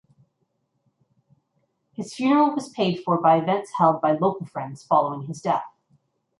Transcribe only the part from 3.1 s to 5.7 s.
by events held by local friends following his death.